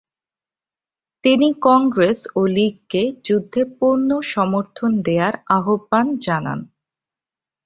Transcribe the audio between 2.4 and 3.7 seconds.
লীগকে যুদ্ধে